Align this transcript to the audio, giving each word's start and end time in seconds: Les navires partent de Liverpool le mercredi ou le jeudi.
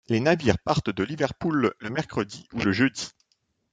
Les 0.09 0.19
navires 0.19 0.57
partent 0.57 0.89
de 0.89 1.03
Liverpool 1.03 1.75
le 1.79 1.89
mercredi 1.91 2.47
ou 2.53 2.59
le 2.61 2.71
jeudi. 2.71 3.11